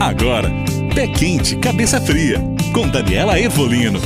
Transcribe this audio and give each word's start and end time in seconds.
Agora, 0.00 0.50
Pé 0.94 1.06
Quente, 1.08 1.56
Cabeça 1.56 2.00
Fria, 2.00 2.38
com 2.72 2.88
Daniela 2.88 3.38
Evolino. 3.38 4.00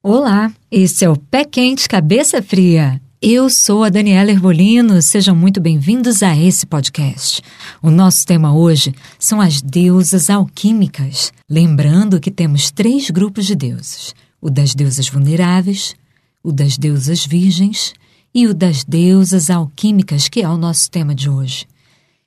Olá, 0.00 0.52
esse 0.70 1.04
é 1.04 1.10
o 1.10 1.16
Pé 1.16 1.44
Quente, 1.44 1.88
Cabeça 1.88 2.40
Fria. 2.40 3.02
Eu 3.20 3.50
sou 3.50 3.82
a 3.82 3.88
Daniela 3.88 4.30
Ervolino, 4.30 5.02
sejam 5.02 5.34
muito 5.34 5.60
bem-vindos 5.60 6.22
a 6.22 6.36
esse 6.36 6.66
podcast. 6.66 7.42
O 7.82 7.90
nosso 7.90 8.24
tema 8.24 8.54
hoje 8.54 8.94
são 9.18 9.40
as 9.40 9.60
deusas 9.60 10.30
alquímicas. 10.30 11.32
Lembrando 11.50 12.20
que 12.20 12.30
temos 12.30 12.70
três 12.70 13.10
grupos 13.10 13.44
de 13.44 13.56
deuses: 13.56 14.14
o 14.40 14.50
das 14.50 14.72
deusas 14.72 15.08
vulneráveis, 15.08 15.96
o 16.44 16.52
das 16.52 16.78
deusas 16.78 17.26
virgens 17.26 17.92
e 18.32 18.46
o 18.46 18.54
das 18.54 18.84
deusas 18.84 19.50
alquímicas, 19.50 20.28
que 20.28 20.42
é 20.42 20.48
o 20.48 20.56
nosso 20.56 20.88
tema 20.88 21.12
de 21.12 21.28
hoje. 21.28 21.66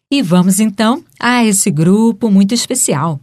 E 0.10 0.22
vamos 0.22 0.62
então 0.62 1.04
a 1.20 1.44
esse 1.44 1.70
grupo 1.70 2.32
muito 2.32 2.54
especial. 2.54 3.20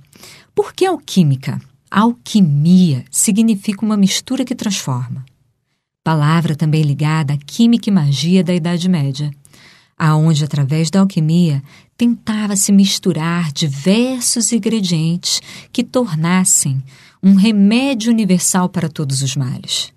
Por 0.54 0.74
que 0.74 0.84
alquímica? 0.84 1.58
Alquimia 1.90 3.06
significa 3.10 3.86
uma 3.86 3.96
mistura 3.96 4.44
que 4.44 4.54
transforma. 4.54 5.24
Palavra 6.02 6.54
também 6.54 6.82
ligada 6.82 7.32
à 7.32 7.38
química 7.38 7.88
e 7.88 7.92
magia 7.92 8.44
da 8.44 8.54
Idade 8.54 8.86
Média, 8.86 9.30
aonde 9.96 10.44
através 10.44 10.90
da 10.90 11.00
alquimia 11.00 11.62
tentava-se 11.96 12.70
misturar 12.70 13.50
diversos 13.50 14.52
ingredientes 14.52 15.40
que 15.72 15.82
tornassem 15.82 16.82
um 17.22 17.34
remédio 17.34 18.12
universal 18.12 18.68
para 18.68 18.90
todos 18.90 19.22
os 19.22 19.34
males, 19.34 19.90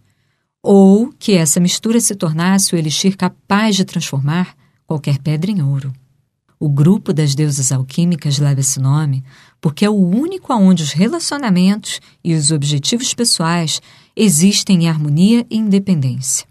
ou 0.64 1.14
que 1.20 1.34
essa 1.34 1.60
mistura 1.60 2.00
se 2.00 2.16
tornasse 2.16 2.74
o 2.74 2.78
elixir 2.78 3.18
capaz 3.18 3.76
de 3.76 3.84
transformar 3.84 4.56
qualquer 4.86 5.18
pedra 5.18 5.52
em 5.52 5.62
ouro. 5.62 5.92
O 6.60 6.70
grupo 6.70 7.14
das 7.14 7.36
deusas 7.36 7.72
alquímicas 7.72 8.40
leva 8.40 8.62
esse 8.62 8.80
nome 8.80 9.24
porque 9.62 9.86
é 9.86 9.90
o 9.90 9.94
único 9.94 10.54
onde 10.54 10.82
os 10.82 10.92
relacionamentos 10.92 12.00
e 12.24 12.34
os 12.34 12.52
objetivos 12.52 13.14
pessoais 13.14 13.82
existem 14.16 14.84
em 14.84 14.90
harmonia 14.90 15.46
e 15.50 15.58
independência. 15.58 16.48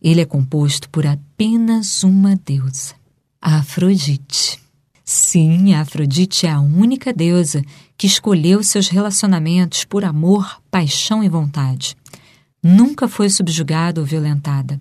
Ele 0.00 0.20
é 0.20 0.24
composto 0.24 0.88
por 0.88 1.06
apenas 1.06 2.04
uma 2.04 2.36
deusa, 2.36 2.94
Afrodite. 3.40 4.58
Sim, 5.04 5.74
Afrodite 5.74 6.46
é 6.46 6.50
a 6.50 6.60
única 6.60 7.12
deusa 7.12 7.64
que 7.98 8.06
escolheu 8.06 8.62
seus 8.62 8.88
relacionamentos 8.88 9.84
por 9.84 10.04
amor, 10.04 10.62
paixão 10.70 11.24
e 11.24 11.28
vontade. 11.28 11.96
Nunca 12.62 13.08
foi 13.08 13.28
subjugada 13.28 14.00
ou 14.00 14.06
violentada. 14.06 14.80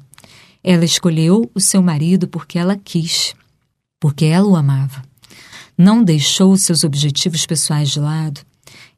Ela 0.63 0.86
escolheu 0.86 1.49
o 1.55 1.59
seu 1.59 1.81
marido 1.81 2.27
porque 2.27 2.59
ela 2.59 2.77
quis 2.77 3.33
porque 4.00 4.25
ela 4.25 4.47
o 4.47 4.55
amava. 4.55 5.03
Não 5.78 6.03
deixou 6.03 6.55
seus 6.58 6.83
objetivos 6.83 7.45
pessoais 7.45 7.89
de 7.89 8.00
lado. 8.00 8.42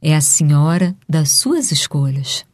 É 0.02 0.16
a 0.16 0.22
senhora 0.22 0.96
das 1.08 1.32
suas 1.32 1.72
escolhas. 1.72 2.46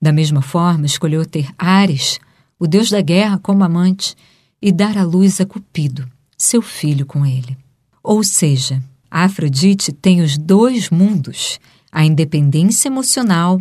Da 0.00 0.12
mesma 0.12 0.42
forma, 0.42 0.86
escolheu 0.86 1.24
ter 1.24 1.48
Ares, 1.58 2.18
o 2.58 2.66
deus 2.66 2.90
da 2.90 3.00
guerra, 3.00 3.38
como 3.38 3.64
amante 3.64 4.14
e 4.60 4.70
dar 4.70 4.96
à 4.96 5.02
luz 5.02 5.40
a 5.40 5.46
Cupido, 5.46 6.08
seu 6.36 6.62
filho, 6.62 7.04
com 7.06 7.24
ele. 7.24 7.56
Ou 8.02 8.22
seja, 8.22 8.82
Afrodite 9.10 9.92
tem 9.92 10.20
os 10.20 10.36
dois 10.36 10.90
mundos, 10.90 11.58
a 11.90 12.04
independência 12.04 12.88
emocional 12.88 13.60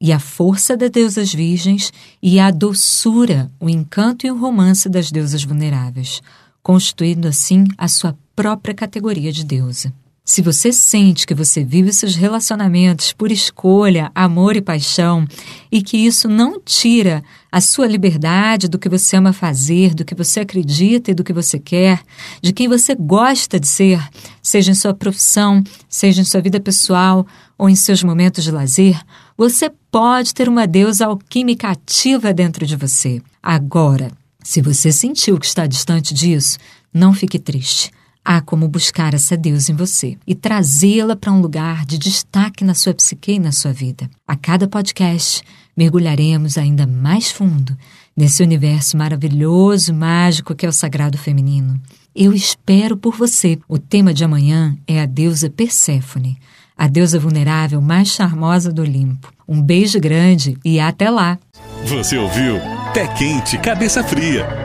e 0.00 0.12
a 0.12 0.18
força 0.18 0.76
das 0.76 0.90
deusas 0.90 1.32
virgens 1.32 1.92
e 2.22 2.38
a 2.40 2.50
doçura, 2.50 3.50
o 3.60 3.68
encanto 3.68 4.26
e 4.26 4.30
o 4.30 4.38
romance 4.38 4.88
das 4.88 5.10
deusas 5.10 5.44
vulneráveis 5.44 6.20
constituindo 6.64 7.28
assim 7.28 7.66
a 7.76 7.86
sua 7.86 8.16
própria 8.34 8.74
categoria 8.74 9.30
de 9.30 9.44
deusa. 9.44 9.92
Se 10.26 10.40
você 10.40 10.72
sente 10.72 11.26
que 11.26 11.34
você 11.34 11.62
vive 11.62 11.92
seus 11.92 12.16
relacionamentos 12.16 13.12
por 13.12 13.30
escolha, 13.30 14.10
amor 14.14 14.56
e 14.56 14.62
paixão, 14.62 15.28
e 15.70 15.82
que 15.82 15.98
isso 15.98 16.26
não 16.26 16.58
tira 16.58 17.22
a 17.52 17.60
sua 17.60 17.86
liberdade 17.86 18.66
do 18.66 18.78
que 18.78 18.88
você 18.88 19.16
ama 19.16 19.34
fazer, 19.34 19.94
do 19.94 20.02
que 20.02 20.14
você 20.14 20.40
acredita 20.40 21.10
e 21.10 21.14
do 21.14 21.22
que 21.22 21.34
você 21.34 21.58
quer, 21.58 22.00
de 22.40 22.54
quem 22.54 22.66
você 22.66 22.94
gosta 22.94 23.60
de 23.60 23.68
ser, 23.68 24.02
seja 24.42 24.72
em 24.72 24.74
sua 24.74 24.94
profissão, 24.94 25.62
seja 25.86 26.22
em 26.22 26.24
sua 26.24 26.40
vida 26.40 26.58
pessoal 26.58 27.26
ou 27.58 27.68
em 27.68 27.76
seus 27.76 28.02
momentos 28.02 28.42
de 28.42 28.50
lazer, 28.50 28.98
você 29.36 29.70
pode 29.90 30.32
ter 30.32 30.48
uma 30.48 30.66
deusa 30.66 31.04
alquímica 31.04 31.68
ativa 31.68 32.32
dentro 32.32 32.64
de 32.64 32.76
você. 32.76 33.20
Agora, 33.42 34.10
se 34.44 34.60
você 34.60 34.92
sentiu 34.92 35.38
que 35.38 35.46
está 35.46 35.66
distante 35.66 36.12
disso, 36.12 36.58
não 36.92 37.14
fique 37.14 37.38
triste. 37.38 37.90
Há 38.22 38.42
como 38.42 38.68
buscar 38.68 39.14
essa 39.14 39.36
deusa 39.38 39.72
em 39.72 39.74
você 39.74 40.18
e 40.26 40.34
trazê-la 40.34 41.16
para 41.16 41.32
um 41.32 41.40
lugar 41.40 41.86
de 41.86 41.98
destaque 41.98 42.62
na 42.62 42.74
sua 42.74 42.92
psique 42.92 43.32
e 43.32 43.38
na 43.38 43.52
sua 43.52 43.72
vida. 43.72 44.08
A 44.28 44.36
cada 44.36 44.68
podcast, 44.68 45.42
mergulharemos 45.74 46.58
ainda 46.58 46.86
mais 46.86 47.32
fundo 47.32 47.76
nesse 48.14 48.42
universo 48.42 48.98
maravilhoso, 48.98 49.94
mágico 49.94 50.54
que 50.54 50.66
é 50.66 50.68
o 50.68 50.72
sagrado 50.72 51.16
feminino. 51.16 51.80
Eu 52.14 52.32
espero 52.34 52.98
por 52.98 53.16
você. 53.16 53.58
O 53.66 53.78
tema 53.78 54.12
de 54.12 54.24
amanhã 54.24 54.76
é 54.86 55.00
a 55.00 55.06
deusa 55.06 55.48
Perséfone, 55.48 56.38
a 56.76 56.86
deusa 56.86 57.18
vulnerável 57.18 57.80
mais 57.80 58.08
charmosa 58.08 58.70
do 58.70 58.82
Olimpo. 58.82 59.32
Um 59.48 59.60
beijo 59.60 59.98
grande 59.98 60.58
e 60.62 60.78
até 60.78 61.08
lá! 61.08 61.38
Você 61.86 62.18
ouviu? 62.18 62.73
Pé 62.94 63.08
Quente, 63.08 63.58
Cabeça 63.58 64.04
Fria. 64.04 64.63